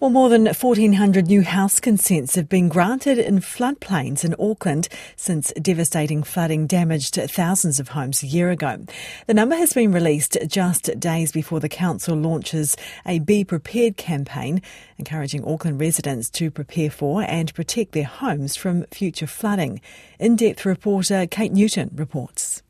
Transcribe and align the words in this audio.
Well, 0.00 0.08
more 0.08 0.30
than 0.30 0.44
1,400 0.44 1.26
new 1.26 1.42
house 1.42 1.78
consents 1.78 2.34
have 2.34 2.48
been 2.48 2.70
granted 2.70 3.18
in 3.18 3.40
floodplains 3.40 4.24
in 4.24 4.34
Auckland 4.40 4.88
since 5.14 5.52
devastating 5.60 6.22
flooding 6.22 6.66
damaged 6.66 7.16
thousands 7.16 7.78
of 7.78 7.88
homes 7.88 8.22
a 8.22 8.26
year 8.26 8.50
ago. 8.50 8.78
The 9.26 9.34
number 9.34 9.56
has 9.56 9.74
been 9.74 9.92
released 9.92 10.38
just 10.46 10.98
days 10.98 11.32
before 11.32 11.60
the 11.60 11.68
council 11.68 12.16
launches 12.16 12.78
a 13.04 13.18
Be 13.18 13.44
Prepared 13.44 13.98
campaign, 13.98 14.62
encouraging 14.96 15.44
Auckland 15.44 15.78
residents 15.78 16.30
to 16.30 16.50
prepare 16.50 16.88
for 16.88 17.20
and 17.20 17.52
protect 17.52 17.92
their 17.92 18.04
homes 18.04 18.56
from 18.56 18.84
future 18.84 19.26
flooding. 19.26 19.82
In 20.18 20.34
depth 20.34 20.64
reporter 20.64 21.26
Kate 21.26 21.52
Newton 21.52 21.90
reports. 21.94 22.62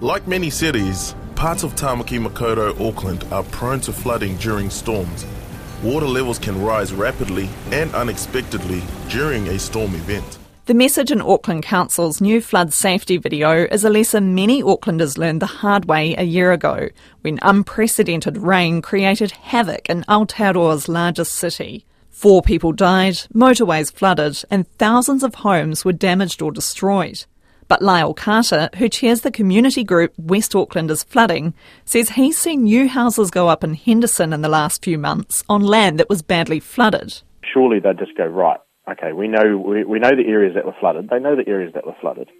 Like 0.00 0.26
many 0.26 0.50
cities, 0.50 1.14
parts 1.36 1.62
of 1.62 1.76
Tamaki 1.76 2.18
Makaurau, 2.20 2.74
Auckland 2.84 3.24
are 3.30 3.44
prone 3.44 3.80
to 3.82 3.92
flooding 3.92 4.36
during 4.38 4.70
storms 4.70 5.24
water 5.82 6.06
levels 6.06 6.38
can 6.38 6.60
rise 6.60 6.92
rapidly 6.92 7.48
and 7.70 7.94
unexpectedly 7.94 8.82
during 9.08 9.46
a 9.48 9.58
storm 9.58 9.94
event. 9.94 10.38
The 10.66 10.74
message 10.74 11.10
in 11.10 11.22
Auckland 11.22 11.62
Council's 11.62 12.20
new 12.20 12.42
flood 12.42 12.74
safety 12.74 13.16
video 13.16 13.64
is 13.64 13.84
a 13.84 13.90
lesson 13.90 14.34
many 14.34 14.62
Aucklanders 14.62 15.16
learned 15.16 15.40
the 15.40 15.46
hard 15.46 15.86
way 15.86 16.14
a 16.16 16.24
year 16.24 16.52
ago 16.52 16.90
when 17.22 17.38
unprecedented 17.40 18.36
rain 18.36 18.82
created 18.82 19.30
havoc 19.30 19.88
in 19.88 20.04
Aotearoa's 20.08 20.86
largest 20.86 21.32
city. 21.36 21.86
Four 22.10 22.42
people 22.42 22.72
died, 22.72 23.14
motorways 23.32 23.90
flooded, 23.90 24.42
and 24.50 24.68
thousands 24.76 25.22
of 25.22 25.36
homes 25.36 25.84
were 25.84 25.92
damaged 25.92 26.42
or 26.42 26.52
destroyed. 26.52 27.24
But 27.68 27.82
Lyle 27.82 28.14
Carter, 28.14 28.70
who 28.78 28.88
chairs 28.88 29.20
the 29.20 29.30
community 29.30 29.84
group 29.84 30.14
West 30.16 30.52
Aucklanders 30.52 31.04
Flooding, 31.04 31.52
says 31.84 32.10
he's 32.10 32.38
seen 32.38 32.64
new 32.64 32.88
houses 32.88 33.30
go 33.30 33.48
up 33.48 33.62
in 33.62 33.74
Henderson 33.74 34.32
in 34.32 34.40
the 34.40 34.48
last 34.48 34.82
few 34.82 34.96
months 34.96 35.44
on 35.50 35.60
land 35.60 36.00
that 36.00 36.08
was 36.08 36.22
badly 36.22 36.60
flooded. 36.60 37.20
Surely 37.44 37.78
they'd 37.78 37.98
just 37.98 38.16
go, 38.16 38.24
right, 38.24 38.58
okay, 38.90 39.12
we 39.12 39.28
know, 39.28 39.58
we, 39.58 39.84
we 39.84 39.98
know 39.98 40.16
the 40.16 40.28
areas 40.28 40.54
that 40.54 40.64
were 40.64 40.74
flooded. 40.80 41.10
They 41.10 41.20
know 41.20 41.36
the 41.36 41.48
areas 41.48 41.74
that 41.74 41.86
were 41.86 41.96
flooded. 42.00 42.30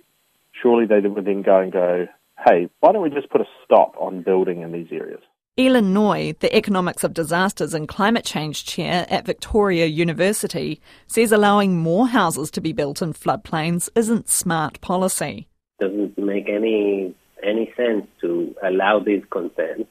Surely 0.62 0.86
they 0.86 1.06
would 1.06 1.26
then 1.26 1.42
go 1.42 1.60
and 1.60 1.70
go, 1.70 2.06
hey, 2.46 2.70
why 2.80 2.92
don't 2.92 3.02
we 3.02 3.10
just 3.10 3.30
put 3.30 3.42
a 3.42 3.48
stop 3.64 3.94
on 3.98 4.22
building 4.22 4.62
in 4.62 4.72
these 4.72 4.88
areas? 4.90 5.20
Ilan 5.58 5.86
Noy, 5.86 6.36
the 6.38 6.54
Economics 6.56 7.02
of 7.02 7.12
Disasters 7.12 7.74
and 7.74 7.88
Climate 7.88 8.24
Change 8.24 8.64
Chair 8.64 9.06
at 9.10 9.26
Victoria 9.26 9.86
University, 9.86 10.80
says 11.08 11.32
allowing 11.32 11.76
more 11.76 12.06
houses 12.06 12.48
to 12.52 12.60
be 12.60 12.72
built 12.72 13.02
in 13.02 13.12
floodplains 13.12 13.88
isn't 13.96 14.28
smart 14.28 14.80
policy. 14.80 15.48
Doesn't 15.80 16.16
make 16.16 16.48
any 16.48 17.12
any 17.42 17.72
sense 17.76 18.06
to 18.20 18.54
allow 18.62 19.00
these 19.00 19.22
consents 19.30 19.90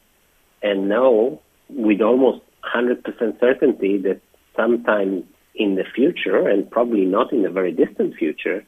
and 0.63 0.87
know 0.87 1.41
with 1.67 1.99
almost 1.99 2.39
100% 2.73 3.03
certainty 3.41 3.97
that 3.97 4.21
sometime 4.55 5.25
in 5.53 5.75
the 5.75 5.83
future, 5.93 6.47
and 6.47 6.71
probably 6.71 7.03
not 7.03 7.33
in 7.33 7.43
the 7.43 7.49
very 7.49 7.73
distant 7.73 8.15
future, 8.15 8.65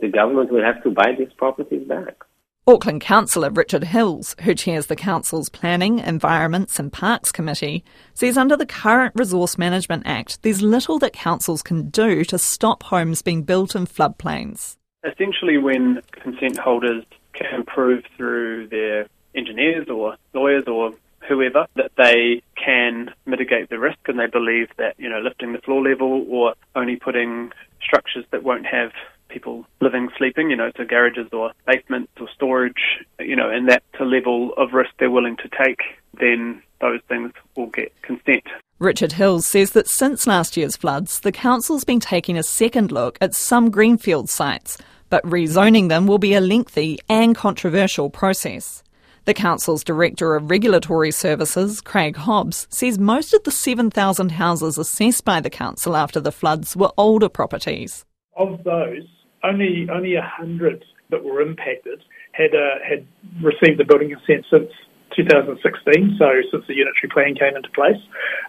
the 0.00 0.08
government 0.08 0.50
will 0.50 0.64
have 0.64 0.82
to 0.82 0.90
buy 0.90 1.14
these 1.16 1.32
properties 1.36 1.86
back. 1.86 2.24
Auckland 2.66 3.02
Councillor 3.02 3.50
Richard 3.50 3.84
Hills, 3.84 4.34
who 4.40 4.54
chairs 4.54 4.86
the 4.86 4.96
Council's 4.96 5.50
Planning, 5.50 5.98
Environments 5.98 6.78
and 6.78 6.90
Parks 6.90 7.30
Committee, 7.30 7.84
says 8.14 8.38
under 8.38 8.56
the 8.56 8.64
current 8.64 9.12
Resource 9.14 9.58
Management 9.58 10.04
Act, 10.06 10.40
there's 10.40 10.62
little 10.62 10.98
that 11.00 11.12
councils 11.12 11.62
can 11.62 11.90
do 11.90 12.24
to 12.24 12.38
stop 12.38 12.82
homes 12.84 13.20
being 13.20 13.42
built 13.42 13.76
in 13.76 13.86
floodplains. 13.86 14.78
Essentially, 15.04 15.58
when 15.58 16.00
consent 16.12 16.56
holders 16.56 17.04
can 17.34 17.64
prove 17.64 18.02
through 18.16 18.68
their 18.68 19.08
engineers 19.34 19.90
or 19.90 20.16
lawyers 20.32 20.64
or 20.66 20.94
whoever 21.28 21.66
that 21.76 21.90
they 21.98 22.40
can 22.56 23.10
mitigate 23.26 23.68
the 23.68 23.78
risk 23.78 23.98
and 24.08 24.18
they 24.18 24.26
believe 24.26 24.68
that, 24.78 24.94
you 24.96 25.10
know, 25.10 25.20
lifting 25.20 25.52
the 25.52 25.58
floor 25.58 25.82
level 25.82 26.24
or 26.30 26.54
only 26.74 26.96
putting 26.96 27.52
structures 27.82 28.24
that 28.30 28.42
won't 28.42 28.64
have 28.64 28.90
people 29.34 29.66
living, 29.80 30.08
sleeping, 30.16 30.48
you 30.48 30.56
know, 30.56 30.70
to 30.70 30.84
garages 30.84 31.28
or 31.32 31.52
basements 31.66 32.12
or 32.20 32.28
storage, 32.34 33.04
you 33.18 33.36
know, 33.36 33.50
and 33.50 33.68
that's 33.68 33.84
a 34.00 34.04
level 34.04 34.54
of 34.56 34.72
risk 34.72 34.90
they're 34.98 35.10
willing 35.10 35.36
to 35.36 35.48
take, 35.48 35.80
then 36.18 36.62
those 36.80 37.00
things 37.08 37.32
will 37.56 37.66
get 37.66 37.92
consent. 38.02 38.44
Richard 38.78 39.12
Hills 39.12 39.46
says 39.46 39.72
that 39.72 39.88
since 39.88 40.26
last 40.26 40.56
year's 40.56 40.76
floods, 40.76 41.20
the 41.20 41.32
council's 41.32 41.84
been 41.84 42.00
taking 42.00 42.38
a 42.38 42.42
second 42.42 42.92
look 42.92 43.18
at 43.20 43.34
some 43.34 43.70
greenfield 43.70 44.30
sites, 44.30 44.78
but 45.10 45.24
rezoning 45.24 45.88
them 45.88 46.06
will 46.06 46.18
be 46.18 46.34
a 46.34 46.40
lengthy 46.40 46.98
and 47.08 47.34
controversial 47.34 48.10
process. 48.10 48.82
The 49.26 49.32
Council's 49.32 49.84
Director 49.84 50.34
of 50.34 50.50
Regulatory 50.50 51.10
Services, 51.10 51.80
Craig 51.80 52.14
Hobbs, 52.14 52.66
says 52.68 52.98
most 52.98 53.32
of 53.32 53.42
the 53.44 53.50
7,000 53.50 54.32
houses 54.32 54.76
assessed 54.76 55.24
by 55.24 55.40
the 55.40 55.48
Council 55.48 55.96
after 55.96 56.20
the 56.20 56.32
floods 56.32 56.76
were 56.76 56.92
older 56.98 57.30
properties. 57.30 58.04
Of 58.36 58.62
those, 58.64 59.08
only 59.44 59.86
only 59.92 60.14
a 60.14 60.22
hundred 60.22 60.84
that 61.10 61.22
were 61.22 61.40
impacted 61.40 62.02
had 62.32 62.54
uh, 62.54 62.82
had 62.88 63.06
received 63.42 63.78
the 63.78 63.84
building 63.84 64.10
consent 64.10 64.46
since 64.50 64.70
2016, 65.16 66.16
so 66.18 66.26
since 66.50 66.64
the 66.66 66.74
unitary 66.74 67.08
plan 67.12 67.34
came 67.34 67.56
into 67.56 67.70
place, 67.70 68.00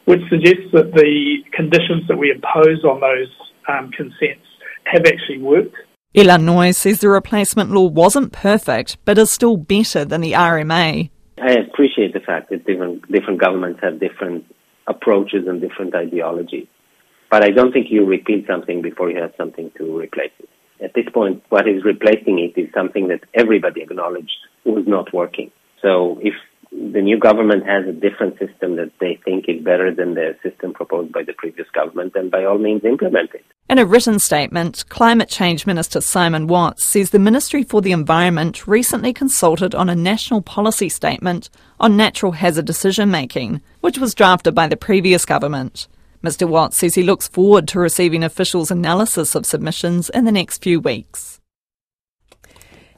which 0.05 0.21
suggests 0.29 0.71
that 0.73 0.93
the 0.93 1.37
conditions 1.53 2.07
that 2.07 2.17
we 2.17 2.31
impose 2.31 2.83
on 2.83 2.99
those 2.99 3.29
um, 3.67 3.91
consents 3.91 4.45
have 4.85 5.05
actually 5.05 5.37
worked. 5.37 5.75
Ilan 6.15 6.43
Noy 6.43 6.71
says 6.71 6.99
the 6.99 7.09
replacement 7.09 7.71
law 7.71 7.87
wasn't 7.87 8.31
perfect, 8.31 8.97
but 9.05 9.17
is 9.17 9.31
still 9.31 9.57
better 9.57 10.05
than 10.05 10.21
the 10.21 10.31
RMA. 10.31 11.09
I 11.37 11.51
appreciate 11.51 12.13
the 12.13 12.21
fact 12.21 12.49
that 12.49 12.65
different 12.65 13.11
different 13.11 13.41
governments 13.41 13.81
have 13.83 13.99
different 13.99 14.45
approaches 14.87 15.45
and 15.47 15.61
different 15.61 15.93
ideologies, 15.93 16.67
but 17.29 17.43
I 17.43 17.49
don't 17.49 17.73
think 17.73 17.87
you 17.89 18.05
repeat 18.05 18.47
something 18.47 18.81
before 18.81 19.11
you 19.11 19.21
have 19.21 19.33
something 19.37 19.71
to 19.77 19.99
replace 19.99 20.31
it 20.39 20.49
at 20.83 20.93
this 20.93 21.07
point, 21.13 21.43
what 21.49 21.67
is 21.67 21.83
replacing 21.83 22.39
it 22.39 22.59
is 22.59 22.69
something 22.73 23.07
that 23.07 23.21
everybody 23.33 23.81
acknowledged 23.81 24.37
was 24.65 24.85
not 24.87 25.13
working. 25.13 25.51
So 25.81 26.19
if 26.21 26.33
the 26.71 27.01
new 27.01 27.17
government 27.17 27.65
has 27.65 27.87
a 27.87 27.93
different 27.93 28.37
system 28.37 28.75
that 28.75 28.91
they 28.99 29.19
think 29.23 29.45
is 29.47 29.63
better 29.63 29.93
than 29.93 30.15
the 30.15 30.35
system 30.43 30.73
proposed 30.73 31.11
by 31.11 31.23
the 31.23 31.33
previous 31.33 31.69
government, 31.69 32.13
then 32.13 32.29
by 32.29 32.43
all 32.43 32.57
means 32.57 32.83
implement 32.83 33.33
it. 33.33 33.45
In 33.69 33.79
a 33.79 33.85
written 33.85 34.19
statement, 34.19 34.83
Climate 34.89 35.29
Change 35.29 35.65
Minister 35.65 36.01
Simon 36.01 36.47
Watts 36.47 36.83
says 36.83 37.09
the 37.09 37.19
Ministry 37.19 37.63
for 37.63 37.81
the 37.81 37.93
Environment 37.93 38.67
recently 38.67 39.13
consulted 39.13 39.73
on 39.73 39.89
a 39.89 39.95
national 39.95 40.41
policy 40.41 40.89
statement 40.89 41.49
on 41.79 41.97
natural 41.97 42.33
hazard 42.33 42.65
decision 42.65 43.09
making, 43.09 43.61
which 43.81 43.97
was 43.97 44.13
drafted 44.13 44.53
by 44.53 44.67
the 44.67 44.77
previous 44.77 45.25
government. 45.25 45.87
Mr 46.25 46.49
Watts 46.49 46.77
says 46.77 46.95
he 46.95 47.03
looks 47.03 47.27
forward 47.27 47.67
to 47.67 47.79
receiving 47.79 48.23
officials' 48.23 48.71
analysis 48.71 49.35
of 49.35 49.45
submissions 49.45 50.09
in 50.09 50.25
the 50.25 50.31
next 50.31 50.63
few 50.63 50.79
weeks. 50.79 51.39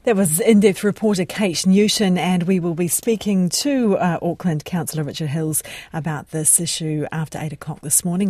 That 0.08 0.16
was 0.16 0.40
in 0.40 0.60
depth 0.60 0.84
reporter 0.84 1.26
Kate 1.26 1.66
Newton, 1.66 2.16
and 2.16 2.44
we 2.44 2.58
will 2.58 2.72
be 2.72 2.88
speaking 2.88 3.50
to 3.50 3.98
uh, 3.98 4.18
Auckland 4.22 4.64
Councillor 4.64 5.02
Richard 5.02 5.28
Hills 5.28 5.62
about 5.92 6.30
this 6.30 6.58
issue 6.58 7.04
after 7.12 7.38
8 7.38 7.52
o'clock 7.52 7.82
this 7.82 8.06
morning. 8.06 8.26